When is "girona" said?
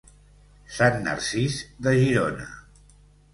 1.99-2.49